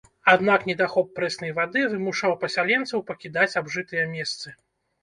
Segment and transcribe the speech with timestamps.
[0.31, 4.61] Аднак недахоп прэснай вады вымушаў пасяленцаў пакідаць абжытыя месцы.